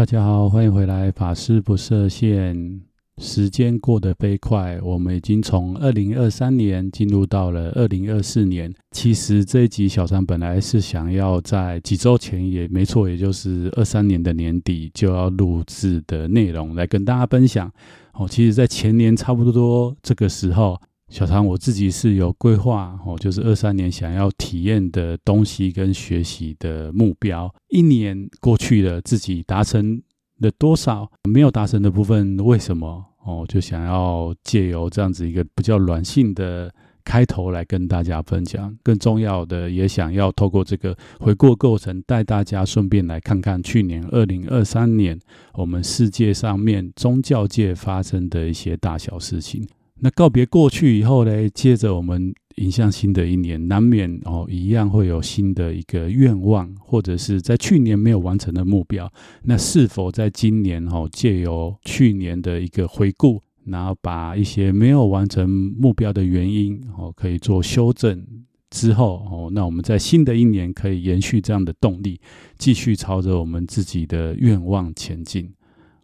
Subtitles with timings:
[0.00, 1.10] 大家好，欢迎回来。
[1.10, 2.80] 法师不设限，
[3.18, 8.72] 时间过得飞快，我们已经从二零二三年进入到了二零二四年。
[8.92, 17.70] 其实这一集小三本来是想要在几周前，也没错，也就是二三年的年底就要录制的内容来跟大家分享。
[18.14, 20.80] 哦，其实，在前年差不多这个时候。
[21.10, 27.52] 小唐，我自己是有规划哦，就是二三年想要体验的东西跟学习的目标。
[27.68, 30.00] 一年过去了，自己达成
[30.38, 31.10] 了多少？
[31.28, 33.04] 没有达成的部分，为什么？
[33.24, 36.72] 哦，就想要借由这样子一个比较软性的
[37.04, 38.74] 开头来跟大家分享。
[38.84, 45.18] 更重要的，也想要透过这个回顾过程，带大家顺便来看看去年二零二三年
[45.54, 49.66] 我们世界上面宗教界发生的一些大小事情。
[50.02, 59.10] 那告别过去以后呢，接着我们迎向新的一年，难免哦一样会有新的一个愿望，或者是在去年没有完成的目标。
[59.44, 68.26] 那是否在今年哦，借由去年的一个回顾，然后把一些没有完成目标的原因哦，可以做修正
[68.70, 72.18] 之后哦，那我们在新的一年可以延续这样的动力，
[72.56, 75.52] 继续朝着我们自己的愿望前进。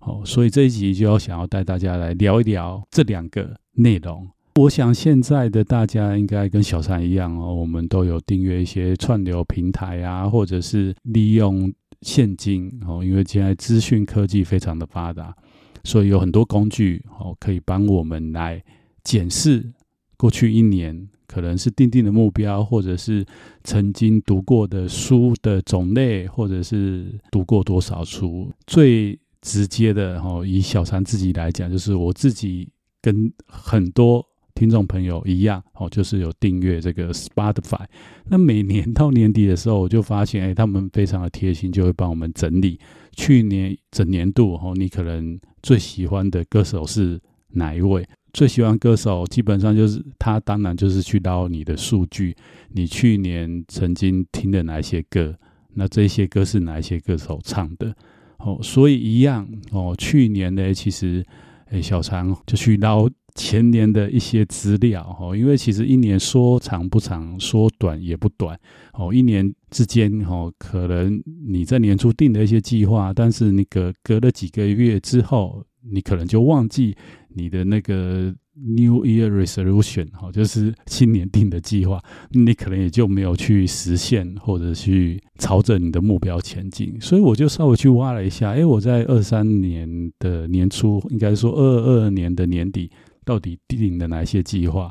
[0.06, 3.54] 哦，所以这一集就要想要带大家来聊一聊这两个。
[3.78, 15.36] 内容，我想现在的大家应该跟小三一样哦，我们都有订阅一些串流平台啊，或者是利用现金哦，因为现在资讯科技非常的发达，
[15.84, 18.64] 所以有很多工具哦，可以帮我们来
[19.04, 19.70] 检视
[20.16, 23.26] 过去一年可能是定定的目标，或者是
[23.62, 28.50] 曾经读过的书的种类，或者是读过多少书。
[28.66, 32.68] 最直接的哦，以小三自己来讲，就是我自己。
[33.02, 37.86] 跟很多听众朋友一样，哦，就是有订阅这个 Spotify。
[38.24, 42.80] 那每年到年底的时候，我就发现，哎，他们非常的贴心，就会帮我们整理
[43.12, 48.04] 去年整年度，哦，你可能最喜欢的歌手是哪一位？
[48.32, 52.34] 最喜欢歌手，基本上就是他，当然就是去捞你的数据，
[52.72, 55.38] 你去年曾经听的哪一些歌？
[55.74, 57.94] 那这些歌是哪一些歌手唱的？
[58.38, 61.24] 哦，所以一样，哦，去年呢，其实。
[61.72, 68.56] 诶，小常就去捞前年的一些资料哦，因为其实一年说长不长，说短也不短
[68.92, 69.12] 哦。
[69.12, 76.96] 一年之间哦，可能你在年初定的一些计划，但是你隔隔了几个月之后，你可能就忘记
[77.30, 78.32] 你的那个。
[78.58, 86.98] New Year Resolution，哈，就是新年定的计划，你可能也就没有去实现，或者去朝着你的目标前进。
[86.98, 92.90] 所以我就稍微去挖了一下，哎，我在二三年的年初，应该说二二年的年底，
[93.26, 94.90] 到底定了哪些计划？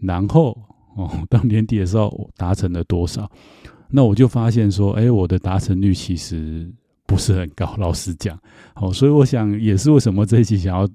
[0.00, 0.58] 然后
[0.96, 3.30] 哦，到年底的时候达成了多少？
[3.90, 6.68] 那我就发现说，哎，我的达成率其实
[7.06, 8.36] 不是很高，老实讲。
[8.74, 10.88] 好，所以我想也是为什么这一期想要。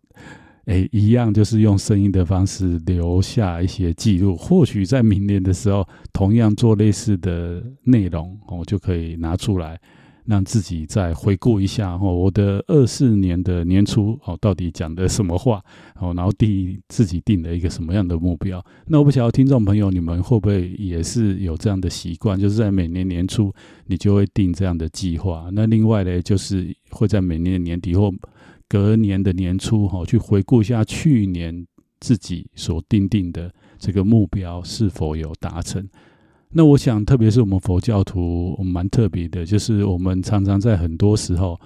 [0.65, 9.77] 哎，一样就是用声音的方式留下一些记录，或许在明年的时候，同样做类似的内容，哦，就可以拿出来，
[10.25, 15.61] 让自己再回顾一下，哦，我的二四年的年初，哦，到底讲的什么话，
[15.99, 18.65] 哦，然后定自己定了一个什么样的目标？
[18.87, 23.53] 那我不晓得听众朋友，你们会不会也是有这样的习惯，就是在每年年初，
[23.87, 25.49] 你就会定这样的计划？
[25.51, 28.09] 那另外呢，就是会在每年的年底或
[28.73, 31.63] 隔年的年初，哈，去回顾一下去年
[31.99, 35.87] 自己所定定的这个目标是否有达成。
[36.49, 41.59] 那我想，特别是我们佛教徒，我们蛮特别的，就是我们常常在很多时候，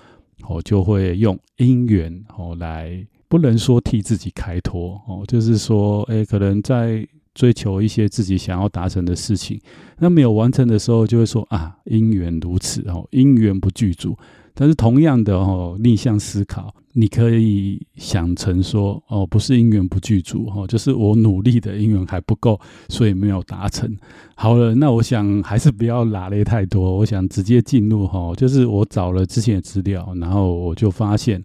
[0.50, 9.58] 哦，就会用因缘，哦，来不能说替自己开脱，哦，就是说，哎，可能在追求一些自己想要达成的事情，
[9.98, 14.18] 那没有完成的时候，就会说啊，因缘如此，哦，因缘不具足。
[14.60, 22.60] 但是同样的哦，逆向思考，你可以想成说哦，不是因缘不具足哦，就是我努力的因缘还不够，
[22.90, 23.96] 所以没有达成。
[24.34, 31.44] 好了，那我想还是不要拉累太多，我想直接进入哈，就是我找了之前的资料，然后我就发现。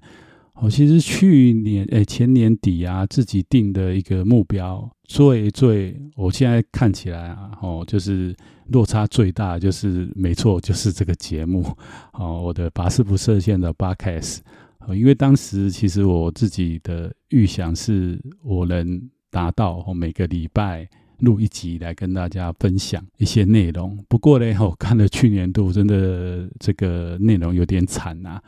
[0.62, 8.32] 我，其实去年诶，前年底啊，自己定的一个目标，最最，我现在看起来啊，哦，就是
[8.68, 11.66] 落差最大，就是没错，就是这个节目，
[12.12, 14.38] 哦，我的拔丝不设限的 Podcast，
[14.86, 20.88] 哦，因为当时其实我自己的预想是，我能达到哦，每个礼拜
[21.18, 23.98] 录一集来跟大家分享一些内容。
[24.08, 28.40] 不过呢，我看了去年度，真的这个内容有点惨啊。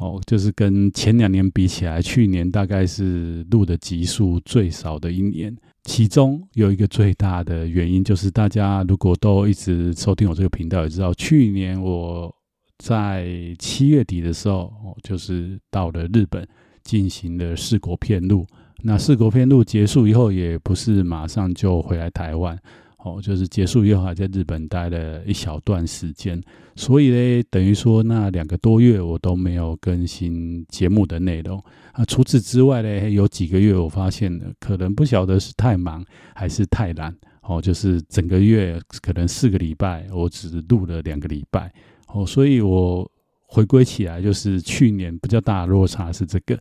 [0.00, 5.54] 哦，就是跟前两年比起来，去年大概是录的集数最少的一年。
[5.84, 12.34] 其中有一个最大的原因，就是大家如果都一直收听我这个频道，也知道去年我
[12.78, 16.48] 在七月底的时候，就是到了日本
[16.82, 18.46] 进行了四国遍路。
[18.82, 22.58] 那四国遍路结束以后，也不是马上就回来台湾，
[23.02, 26.40] 哦，就是结束以后还在日本待了一小段时间。
[26.76, 31.62] 所以呢，等于说那两个多月我都没有更新节目的内容。
[31.92, 36.04] 啊，除此之外呢，有几个月我发现，可能不晓得是太忙
[36.34, 37.14] 还是太懒。
[37.42, 41.72] 哦，就是整个月可能四个礼拜，我只录了两个礼拜。
[42.08, 43.10] 哦，所以我
[43.46, 46.58] 回归起来，就是去年比较大的落差是这个。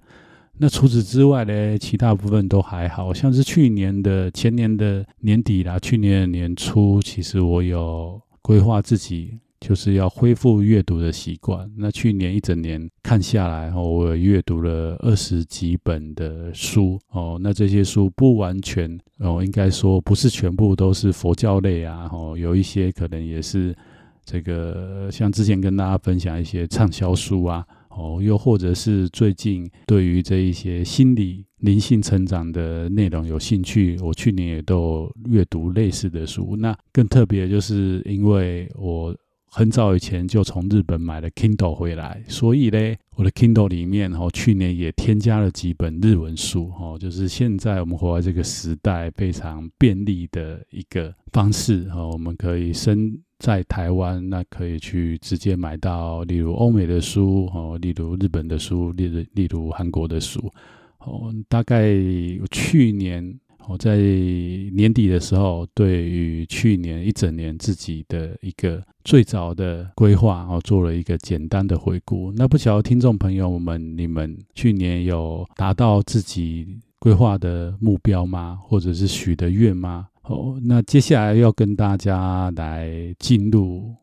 [0.60, 9.40] 那除此之外呢，其他部分都还好，像是去年的前年的年底啦，去年的年初，其实我有规划自己。
[9.60, 11.70] 就是要恢复阅读的习惯。
[11.76, 17.38] 那去年一整年看下来，哦，我阅读了二十几本的书哦。
[17.42, 22.10] 那这些书不完全哦，应该说不是全部都是佛教类啊。
[22.10, 23.76] 哦，有一些可能也是
[24.24, 27.68] 这个，像之前跟大家分享一些畅销书啊。
[28.00, 36.56] 哦，又或者是最近对于这一些心理灵性成长的内容有兴趣，我去年也都阅读类似的书。
[36.56, 39.16] 那更特别就是因为我。
[39.52, 60.40] 很早以前就从日本买了 Kindle 回来，所以呢，我的 Kindle 里面哦，去年也添加了几本日文书哦，就是现在我们活在这个时代非常便利的一个方式哦，我们可以身在台湾，那可以去直接买到，例如欧美的书哦，例如日本的书，例如例如韩国的书
[61.00, 61.92] 哦，大概
[62.52, 63.40] 去年。
[63.68, 72.32] 我在年底的时候，对于去年一整年自己的一个最早的规划，哦，做了一个简单的回顾。
[72.36, 78.58] 那不晓得听众朋友们，你们去年有达到自己规划的目标吗？
[78.60, 80.08] 或者是许的愿吗？
[80.24, 83.96] 哦，那接下来要跟大家来进入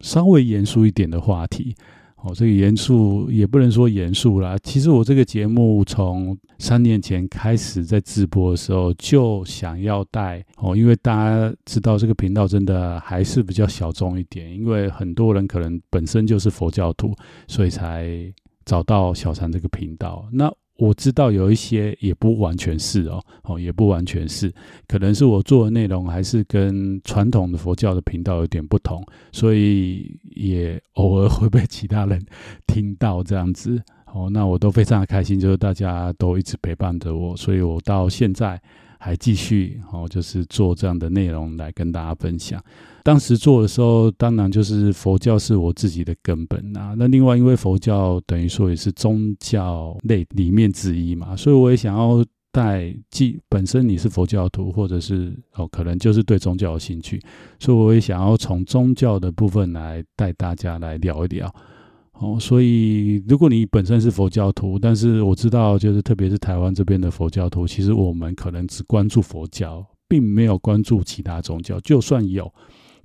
[0.00, 1.74] 稍微严肃一点的话题。
[2.16, 4.56] 哦，这个严肃也不能说严肃啦。
[4.62, 17.14] 其实我这个节目从三年前开始在直播的时候，就想要带哦，因为大家知道这个频道真的还是比较小众一点，因为很多人可能本身就是佛教徒，
[17.46, 18.08] 所以才
[18.64, 20.26] 找到小禅这个频道。
[20.32, 24.52] 那我知道有一些也不完全是哦，哦，也不完全是，
[24.88, 32.20] 可能是我做的内容还是跟传统的佛教的频道有点不同，所以也偶尔会被其他人
[32.66, 33.80] 听到这样子。
[34.12, 38.60] 哦，那我都非常的开心，就是大家都一直陪伴着我，所以我到现在
[38.98, 42.62] 还继续哦，就是做这样的内容来跟大家分享。
[43.04, 46.94] 当时做的时候，当然就是佛教是我自己的根本啊。
[46.96, 57.20] 那另外，因为佛教等于说也是宗教类里面之一嘛，所以我也想要带，既本身你是佛教徒，或者是哦，可能就是对宗教有兴趣，
[57.58, 61.54] 所以我也想要从宗教的部分来带大家来聊一聊。
[62.14, 72.50] 哦，所以如果你本身是佛教徒，但是我知道，就是特别是台湾这边的佛教徒，其实我们可能只关注佛教，并没有关注其他宗教，就算有。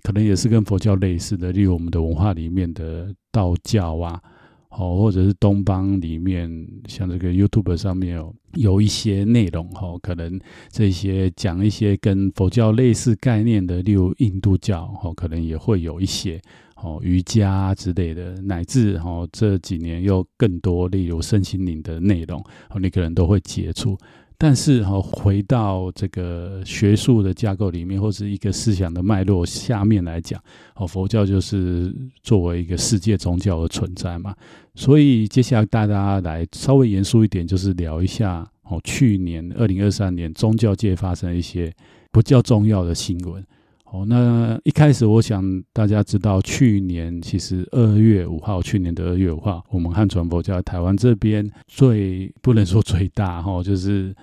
[0.03, 4.21] 可能也是跟佛教类似的，例如我们的文化里面的道教啊，
[4.69, 6.49] 哦，或者是东方里面，
[6.87, 16.41] 像这个 YouTube 上面有有一些内容哈，可能这些讲一些跟佛教类似概念的，例如印度教哈，可能也会有一些
[16.75, 23.97] 哦，瑜伽之类的，乃至哈这几年又更多，例如身心灵的内容，哦，你可能都会接触。
[24.41, 30.41] 但是哈，回到这个学术的架构里面，或是一个思想的脉络下面来讲，
[30.75, 31.93] 哦，佛教就是
[32.23, 34.33] 作为一个世界宗教的存在嘛。
[34.75, 41.69] 所以接下来带大家来稍微严肃一点，就是聊一下哦，去年二零二三年宗教界发生一些
[42.09, 43.45] 不叫重要的新闻。
[43.91, 45.43] 哦，那一开始我想
[45.73, 54.15] 大家知道，去年其实二月五号，去年的二月五号，我们汉传佛教台湾这边最不能说最大哈，就是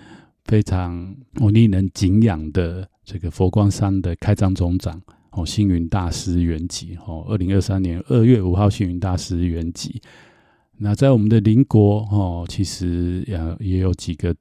[0.45, 9.97] 非常我令人敬仰的这个佛光山的开张总长哦，星云大师圆寂哦，二零二三年二月五号，星云大师圆寂。
[10.79, 14.33] 那在我们的邻国哦，其实也也有几个。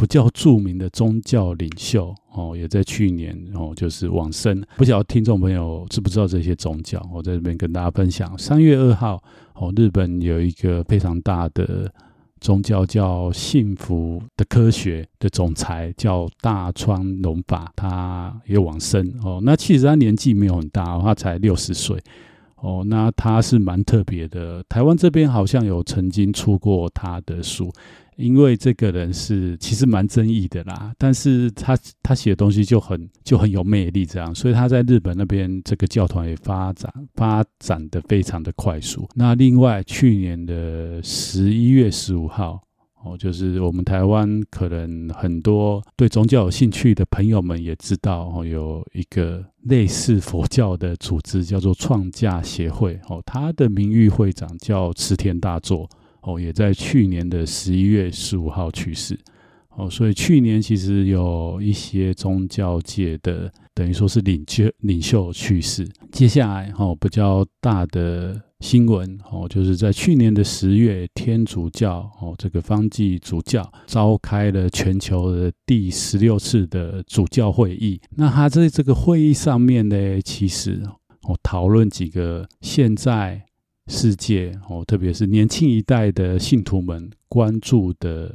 [0.00, 4.64] 不叫著名的宗教领袖哦，也在去年哦，就是往生。
[4.78, 7.06] 不晓得听众朋友知不知道这些宗教？
[7.12, 8.32] 我在这边跟大家分享。
[8.38, 11.92] 三月二号哦，日本有一个非常大的
[12.40, 19.38] 宗教叫幸福的科学的总裁叫大川隆法，他也往生哦。
[19.42, 21.98] 那其实他年纪没有很大，他才六十岁
[22.62, 24.64] 哦，那他是蛮特别的。
[24.66, 27.70] 台湾这边好像有曾经出过他的书，
[28.20, 30.92] 因为这个人是其实蛮争议的啦。
[30.98, 39.08] 但是他他写的东西就很就很有魅力，这样，所以他在日本那边这个教团也发展发展的非常的快速。
[39.14, 42.60] 那另外去年的十一月十五号。
[43.02, 55.88] 哦，就是我们台湾可能很多对宗教有兴趣的朋友们也知道，哦，有一个类似佛教的组织叫做创价协会，哦，他的名誉会长叫池田大作，
[56.22, 59.18] 哦，也在去年的十一月十五号去世，
[59.76, 68.40] 哦，所以去年其实有一些宗教界的等于说是领袖领袖去世，接下来哦比较大的。
[68.60, 77.98] 新闻哦，就是在去年的十月，天主教哦，这个方济主教召开了全球的第十六次的主教会议。
[78.10, 80.78] 那他在这个会议上面呢，其实
[81.22, 83.42] 哦，讨论几个现在
[83.90, 88.32] 世界哦，特别是年轻一代的信徒们关注的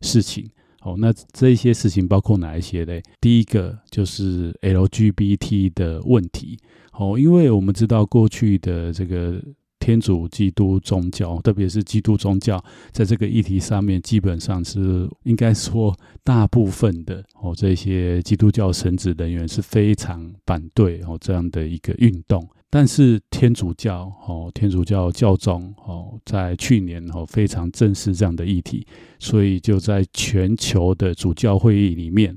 [0.00, 0.50] 事情
[0.82, 0.96] 哦。
[0.98, 3.00] 那这些事情包括哪一些呢？
[3.20, 6.58] 第一个就是 LGBT 的问题
[6.92, 9.40] 哦，因为我们知道过去的这个。
[9.80, 22.46] 天主基督宗教，特别是基督宗教，在这个议题上面，基本上是应该说，大部分的哦，这些基督教神职人员是非常反对哦这样的一个运动。
[22.70, 28.86] 但是天主教哦，天主教教宗哦，在去年哦非常正视这样的议题，
[29.18, 32.36] 所以就在全球的主教会议里面。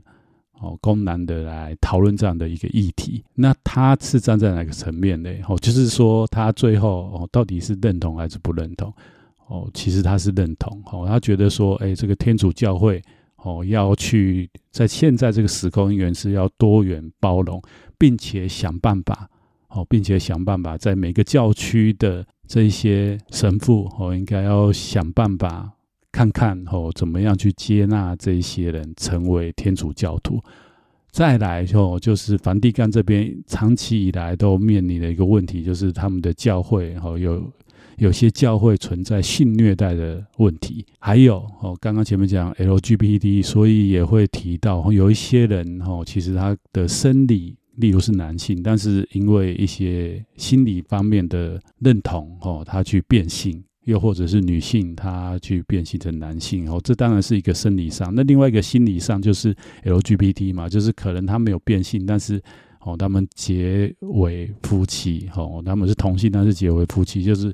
[0.63, 5.31] 哦，公然的来讨论这样的一个议题，那他是站在哪个层面呢？
[5.49, 8.93] 哦，就是说他最后哦，到底是认同还是不认同？
[9.47, 10.79] 哦，其实他是认同。
[10.91, 13.01] 哦，他觉得说，哎，这个天主教会
[13.37, 17.59] 哦，要去在现在这个时空因缘是要多元包容，
[17.97, 19.27] 并且想办法
[19.73, 25.71] 哦，并且想办法在每个教区的这一些神父哦，应该要想办法。
[26.13, 30.41] 看看哦，怎么样去接纳这一些人成为天主教徒？
[31.09, 37.49] 再来哦，就是梵蒂冈这边长期以来都面临的一个问题，就是他们的教会哦，有
[37.95, 53.63] 有些教会存在性虐待的问题，还有哦，刚刚前面讲 LGBT，所以也会提到有一些人哦，其实他的生理例如是男性，但是因为一些心理方面的认同哦，他去变性。
[53.85, 58.13] 又或者是女性，她去变性成男性哦，这当然是一个生理上。
[58.13, 62.39] 那另外一个心理上就是 LGBT 嘛，就是可能他没有变性，但是
[62.81, 67.51] 哦，他们结为夫妻哦，他们是同性，但是结为夫妻，就是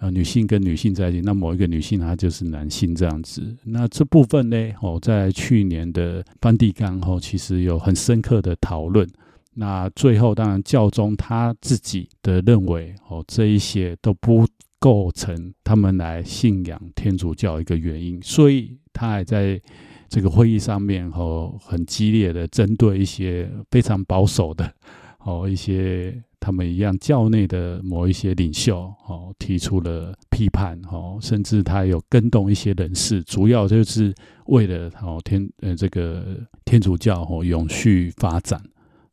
[0.00, 3.56] 呃女性跟女性在一起，那某一个女性她就是男性这样子。
[3.62, 9.08] 那这部分呢哦，在去年的梵蒂冈哦，其实有很深刻的讨论。
[9.54, 14.46] 那最后当然教宗他自己的认为哦，这一些都不。
[14.82, 19.62] 构成他们来信仰天主教一个原因，所以他还在
[20.08, 24.68] 这个会议上面哦，很激烈的针对一些非常保守的
[25.24, 34.12] 哦，一些他们一样教内的某一些领袖哦，提出了批判哦，甚至他有跟动一些人士，主要就是
[34.46, 38.60] 为了哦天呃这个天主教哦永续发展。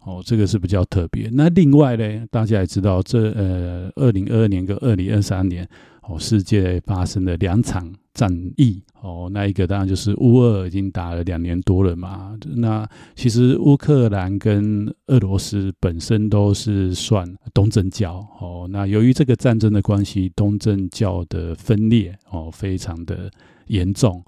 [0.09, 1.29] 哦，这个是比较特别。
[1.31, 5.69] 那另外呢，大家也知道，这呃，二零二二年跟二零二三年，
[6.01, 8.81] 哦，世界发生了两场战役。
[9.01, 12.35] 哦，那一个当然就是乌俄已经打了两年多了嘛。
[12.55, 18.25] 那其实乌克兰跟俄罗斯本身都是算东正教。
[18.41, 23.29] 哦，那由于这个战争的关系，东正教的分裂哦，非常的
[23.67, 24.23] 严重。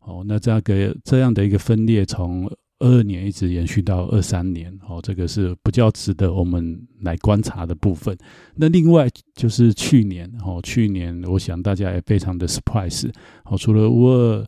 [0.00, 2.50] 哦，那这样个这样的一个分裂从。
[2.82, 8.16] 二二年一直延续到二三年，哦，这个是比较值得我们来观察的部分。
[8.56, 13.08] 那另外就是去年，哦，去年我想大家也非常的 surprise，
[13.44, 14.44] 哦，除了乌俄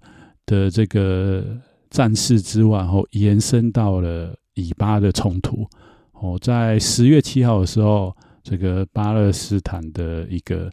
[0.46, 1.56] 的这个
[1.90, 5.64] 战事之外，哦，延伸到了以巴的冲突，
[6.12, 8.12] 哦，在十月七号的时候，
[8.42, 10.68] 这个巴勒斯坦的一个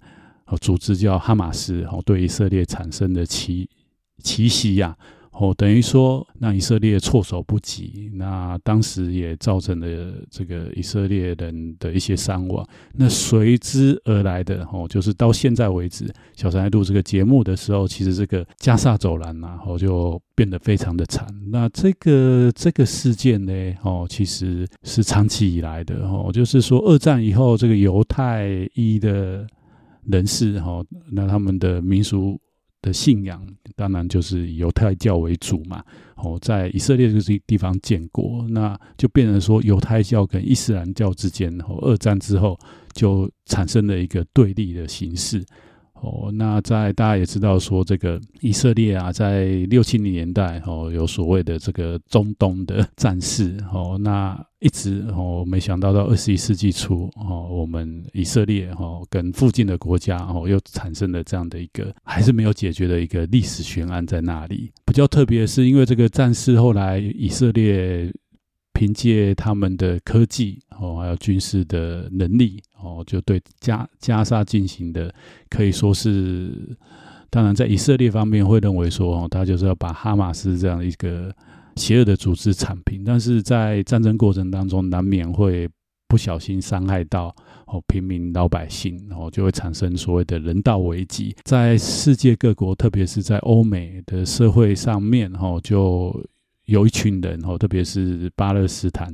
[0.59, 3.69] 组织叫哈马斯，哦，对以色列产生的奇
[4.23, 4.97] 奇袭呀。
[5.31, 12.67] 哦，等于说让以色列措手不及，那当时也造成了这个以色列人的一些伤亡。
[12.93, 21.25] 那随之而来的哦，就是到现在为止，小三在录这个节目的时候，其实这个加萨走廊呐，哦，就变得非常的惨。
[21.49, 29.47] 那这个这个事件呢，哦，其实是长期以来的哦，就是说二战以后，这个犹太裔的
[30.07, 32.37] 人士哈，那他们的民俗。
[32.81, 33.45] 的信仰，
[33.75, 35.83] 当然就是犹太教为主嘛。
[36.15, 42.59] 哦，在以色列这个地方建国，那就变成说犹太教跟伊斯兰教之间，哦，二战之后
[42.93, 45.43] 就产生了一个对立的形式。
[46.01, 64.71] 哦，那在大家也知道说，这个以色列啊，在六七零年代哦，有所谓的这个中东的战事哦，那一直哦，没想到到二十一世纪初哦，我们以色列哦跟附近的国家哦，又产生了这样的一个还是没有解决的一个历史悬案在那里。
[64.85, 68.11] 比较特别是，因为这个战事后来以色列。
[68.81, 75.13] 凭借他们的科技哦，还有军事的能力哦，就对加加沙进行的，
[75.51, 76.51] 可以说是，
[77.29, 81.31] 当然在以色列方面会认为说哦，他就是要把哈马斯这样一个
[81.75, 85.69] 邪恶的组织铲平，但是在战争过程当中难免会
[86.07, 87.27] 不小心伤害到
[87.67, 96.19] 哦平民老百姓，然后就会产生所谓的人道危机，在世界各国，特别是在欧美的社会上面哦，就。
[96.65, 99.07] 有一群人哦，特别是巴勒斯坦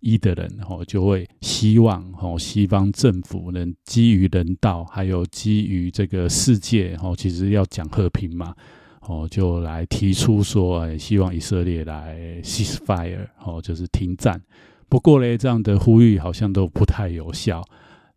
[0.00, 8.54] 裔的人哦，就会希望哦，西方政府能基于人道，还有基于这个世界哦，其实要讲和平嘛
[9.00, 14.40] 哦，就来提出说，希望以色列来 ceasefire 哦，就是停战。
[14.88, 17.62] 不过呢，这样的呼吁好像都不太有效。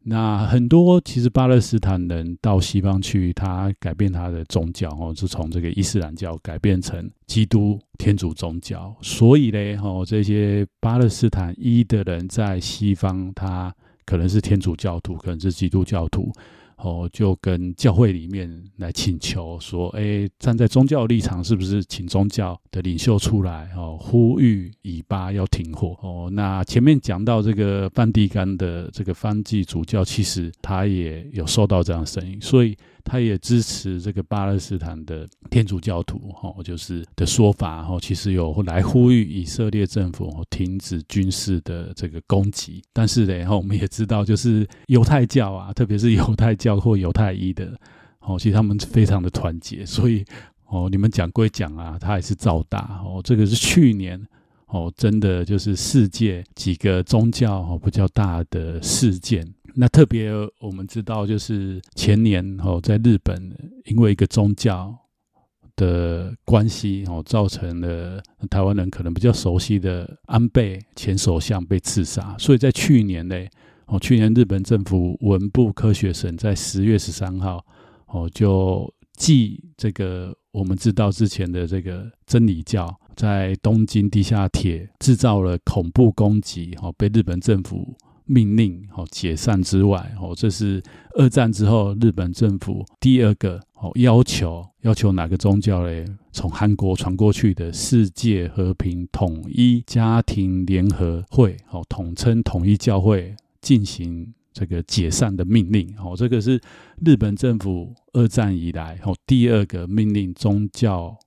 [0.09, 8.95] 那很多其实巴勒斯坦人到西方去，他改变他的宗教哦，是从这个伊斯兰教改变成基督天主宗教。
[9.01, 16.31] 所以呢，哦，这些巴勒斯坦一的人在西方，他可能是天主教徒，可能是基督教徒。
[16.77, 26.29] 哦，就跟教会里面来请求说，哎，站在宗教立场，是不是请宗教的领袖出来哦，呼吁以巴要停火哦？
[26.31, 32.77] 那前面讲到这个梵蒂冈的这个方济主教，其实他也有收到这样的声音，所以。
[33.09, 42.83] 他也支持这个巴勒斯坦的天主教徒，哈，就是的说法，哈，其实有来呼吁以色列政府停止军事的这个攻击。
[42.91, 47.79] 但是呢，我们也知道，就是犹太教啊，特别是犹太教或犹太裔的，
[48.19, 50.25] 哦，其实他们非常的团结，所以
[50.65, 53.01] 哦，你们讲归讲啊，他还是照打。
[53.05, 54.21] 哦，这个是去年
[54.65, 59.47] 哦，真的就是世界几个宗教哦比较大的事件。
[59.79, 63.55] 那特别我们知道，就是前年哦，在日本
[63.85, 64.97] 因为一个宗教
[65.75, 68.19] 的关系哦，造成了
[68.49, 72.35] 台湾人可能比较熟悉的安倍前首相被刺杀。
[72.39, 73.35] 所以在去年呢，
[73.85, 77.63] 哦，去年日本政府文部科学省在十月十三号
[78.07, 87.95] 哦，就继这个我们知道之前的这个真理教在东京地下铁制造了恐怖攻击哦，被日本政府。
[88.27, 90.83] 命令哦解散之外哦，这是
[91.15, 96.05] 二战之后日本政府第二个哦要求要求哪个宗教嘞？
[96.33, 106.61] 从韩国传过去的世界和平统一家庭联合会哦，统称统一教会进行这个解散的命令哦，这个是
[107.03, 111.17] 日本政府二战以来哦第二个命令宗教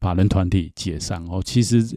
[0.00, 1.40] 法人团体解散哦。
[1.44, 1.96] 其实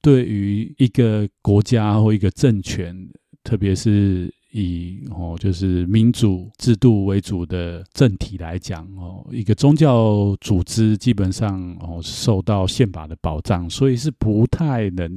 [0.00, 3.08] 对于一个国家或一个政权。
[3.46, 15.16] 特别是以哦，就是民主制度为主的政体来讲哦，一个宗教组织基本上哦受到宪法的保障，所以是不太能，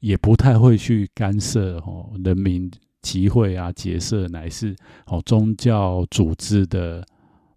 [0.00, 2.68] 也不太会去干涉哦人民
[3.00, 4.74] 集会啊结社乃是
[5.06, 7.06] 哦宗教组织的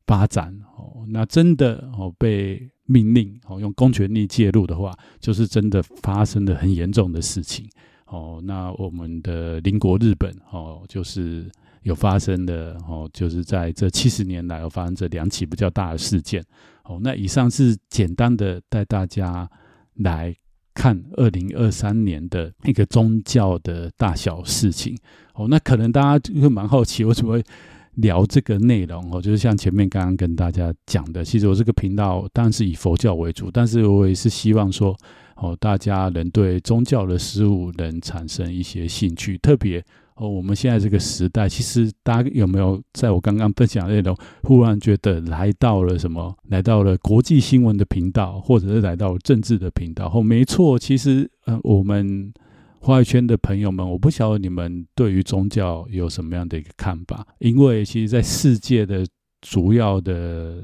[0.05, 1.03] 发展哦。
[1.07, 7.67] 那真的哦被命令哦用公权力介入的话，就是真的发生了很严重的事情。
[8.11, 11.49] 哦，那我们的邻国日本哦，就是
[11.83, 16.43] 有发生的哦，就是在这七十年来有发生这两起比较大的事件。
[16.83, 19.49] 哦，那以上是简单的带大家
[19.95, 20.35] 来
[20.73, 24.93] 看二零二三年的一个宗教的大小事情。
[25.33, 27.43] 哦，那可能大家就会蛮好奇，为什么会
[27.93, 29.09] 聊这个内容？
[29.09, 34.93] 哦，就是像前面刚刚跟大家讲的，其实我这个频道当然是以佛教为主，但是我也是希望说。
[35.41, 39.83] 哦，大家能对宗教的事物能产生一些兴趣，特别
[40.15, 46.37] 哦，我们现在这个时代，其实大家有没有在我刚刚分享的内容，忽然觉得来到了什么？
[46.49, 50.11] 来到了国际新闻的频道，或者是来到政治的频道？
[50.13, 52.31] 哦，没错，其实呃，我们
[52.79, 59.03] 华语圈的朋友们，我不晓得你们对于宗教有什么样的一个看法，因为其实，在世界的
[59.41, 60.63] 主要的。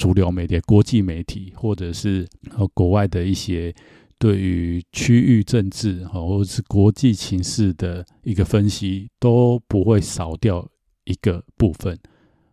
[0.00, 3.72] 主流媒体、国际媒体，或者是和国外的一些
[4.18, 10.66] 对于区域政治哈，或者是国际情势的一个分析，都不会少掉
[11.04, 11.98] 一个部分。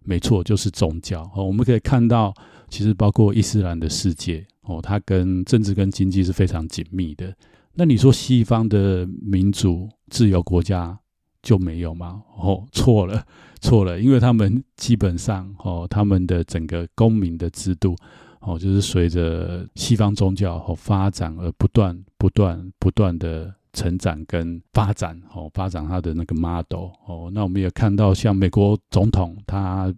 [0.04, 1.32] 没错，就是宗教。
[1.38, 2.34] 我们可以看到
[2.68, 7.34] 其实包括伊斯兰的世界哦，它跟政治跟经济是非常紧密的。
[7.76, 11.00] 那你说西方的民主自由国家
[11.41, 12.23] 就没有吗？
[12.38, 13.26] 哦，错了，
[13.62, 17.95] 错了，因为他们基本上哦，他们的整个公民的制度
[18.39, 27.32] 哦，就是随着西方宗教哦发展而不断、不断、不断的成长跟发展哦，发展他的那个 model 哦。
[27.34, 29.93] 那我们也看到，像美国总统他。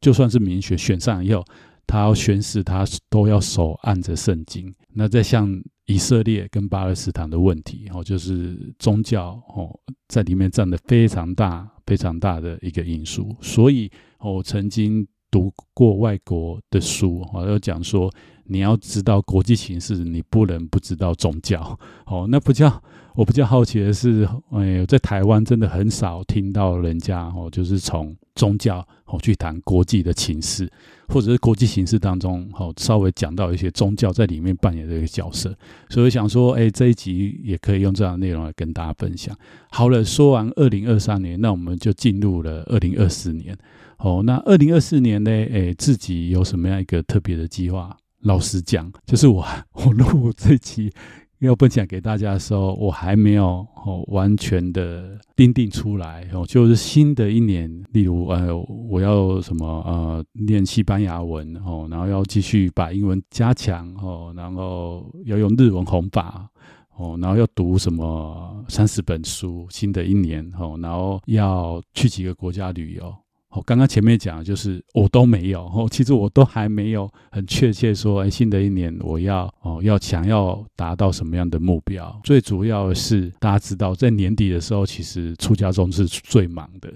[0.00, 1.44] 就算是民选选上以后，
[1.88, 4.72] 他要宣誓，他都要手按着圣经。
[4.92, 5.50] 那在像
[5.86, 9.74] 以色列跟巴勒斯坦的问题，哦，就是宗教哦，
[10.06, 13.34] 在里面占的非常大、非常大的一个因素。
[13.40, 18.12] 所以，我曾经读过外国的书，哦，要讲说，
[18.44, 21.78] 你要知道国际形势，你不能不知道宗教。
[22.04, 22.82] 哦，那比较
[23.14, 28.14] 我比较好奇的是，哎，在台湾真的很少听到人家哦，就是从。
[28.38, 30.70] 宗教哦，去谈国际的情势，
[31.08, 35.52] 或者是国际形势当中，哦，稍微讲到一些宗教在里面扮演的一个角色，
[35.90, 39.36] 所以想说，哎，这一集也可以用这样的内容来跟大家分享。
[39.70, 43.56] 好了，说完二零二三年，那我们就进入了二零二四年。
[43.98, 47.96] 哦，那二零二四年呢，哎，自己有什么样一个特别的计划？
[48.22, 50.92] 老实讲，就是我 我录这期。
[51.40, 66.48] 要分享给大家的时候，我还没有哦完全的订定出来哦，就是新的一年，例如呃我要什么呃练西班牙文哦，然后要继续把英文加强哦，然后要用日文弘法
[66.96, 73.14] 哦，然后要读什么三十本书，新的一年哦，然后要去几个国家旅游。
[73.58, 82.20] 哦，刚刚前面讲的就是我都没有哦，其实我都还没有很确切说，哎，新的一年我要哦要想要达到什么样的目标？
[82.22, 86.92] 最主要的是大家知道，在年底的时候，其实出家中是最忙的，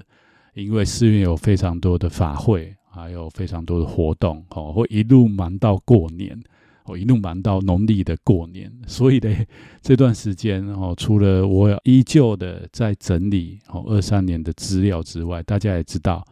[0.54, 6.38] 因为寺院有非常多的法会，还有非常多的活动哦，会一路忙到过年，
[6.84, 8.70] 哦，一路忙到农历的过年。
[8.86, 9.34] 所以呢，
[9.80, 16.22] 这段时间哦，除了我依旧的在整理哦二三年的资料之外，大家也知道。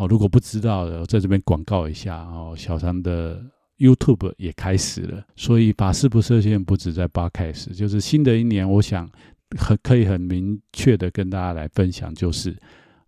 [0.00, 2.54] 哦，如果不知道的，我在这边广告一下哦。
[2.56, 3.38] 小三的
[3.76, 9.06] YouTube 也开始了，所以法师不设限不止在八开始就是新的一年，我想
[9.58, 12.56] 很可以很明确的跟大家来分享，就是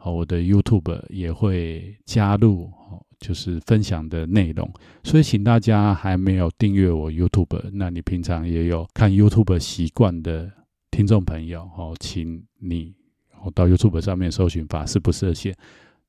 [0.00, 4.70] 哦，我的 YouTube 也会加入哦，就是分享的内容。
[5.02, 10.52] 所以，请大家还没有订阅我 YouTube，那你平常也有看 YouTube 习惯的
[10.90, 12.94] 听众朋友哦，请你
[13.42, 15.56] 哦到 YouTube 上面搜寻法师不设限。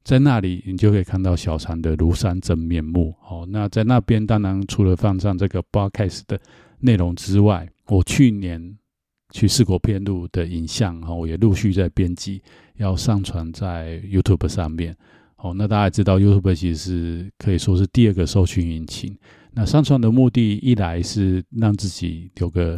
[0.04, 3.16] 在那里，你就可以看到小禅的庐山真面目。
[3.26, 6.38] 哦，那在那边，当然除了放上这个 podcast 的
[6.80, 8.78] 内容之外，我去年
[9.32, 12.42] 去四国遍路的影像，哈，我也陆续在编辑，
[12.76, 14.94] 要上传在 YouTube 上面。
[15.38, 19.18] 哦，那大家知道，YouTube 其实是可以说是第二个搜寻引擎。
[19.54, 22.78] 那上传的目的，一来是让自己有个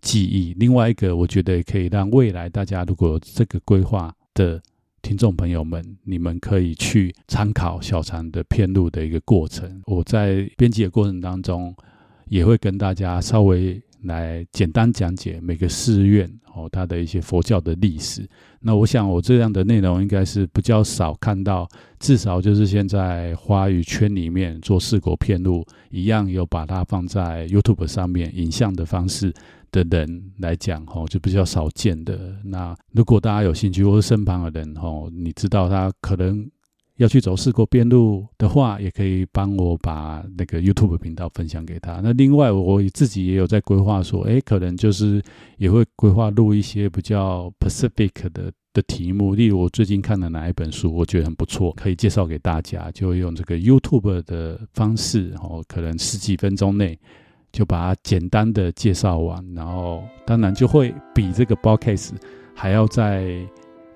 [0.00, 4.60] 记忆，另外一个，我觉得也可以让未来大家如果这个规划的。
[5.04, 9.82] 听众朋友们，你们可以去参考小禅的片路的一个过程。
[9.84, 11.76] 我在编辑的过程当中，
[12.30, 18.28] 也会跟大家稍微来简单讲解每个寺院哦，它的一些佛教的历史。
[18.60, 29.32] 那我想，我这样的内容应该是比较少看到，至少就是现在华语圈里面做四国片路一样，有把它放在 YouTube 上面影像的方式。
[29.74, 32.32] 的人来讲，哦就比较少见的。
[32.44, 36.48] 那如果大家有兴趣，或是身旁的人，哦你知道他可能
[36.96, 42.00] 要去走四国边路的话，也可以帮我把那个 YouTube 频道分享给他。
[42.02, 45.22] 那另外，我自己也有在规划说，诶，可能就是
[45.58, 49.34] 也会规划录一些比较 Pacific 的的题目。
[49.34, 56.98] 例如，我最近看了哪一本书，我觉得很不错，可以介绍给大家，就用这个 YouTube 的方式，吼可能十几分钟内。
[57.52, 62.10] 就把它简单的介绍完，然后当然就会比这个 podcast
[62.52, 63.38] 还要再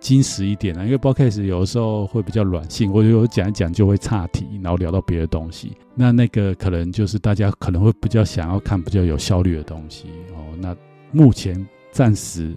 [0.00, 5.72] 精实一点啊，因为 podcast 有的时候会比较软性，我有讲一讲就会岔题，然后聊到别的东西。
[5.94, 10.56] 那那个可能就是大家可能会比较想要看比较有效率的东西哦。
[10.58, 10.76] 那
[11.10, 12.54] 目前暂时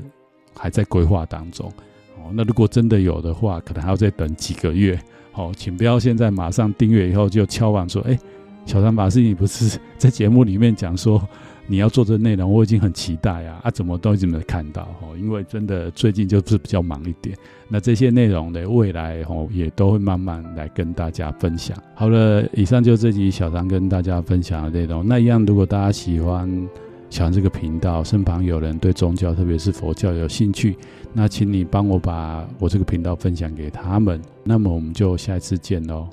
[0.56, 1.68] 还在规划当中
[2.18, 2.32] 哦。
[2.34, 5.00] 那如果真的有的话，可能还要再等几个月
[5.34, 5.52] 哦。
[5.56, 8.18] 请不要现在马上订阅以后就敲碗说，哎。
[8.64, 11.20] 小三法师，你不是 在节目里面讲说
[11.72, 13.62] 你要做这内容，我已经很期待啊！
[13.64, 15.16] 啊，怎么都一直没看到哦？
[15.18, 17.34] 因为真的最近就是比较忙一点。
[17.70, 21.78] 那这些内容的未来哦，也都会慢慢来跟大家分享。
[21.96, 25.08] 好了，以上就这集小张跟大家分享的内容。
[25.08, 26.46] 那一样，如果大家喜欢
[27.10, 30.76] 小禅这个频道，身旁有人对宗教，特别是佛教有兴趣，
[31.14, 34.22] 那请你帮我把我这个频道分享给他们。
[34.44, 36.10] 那么我们就下一次见喽。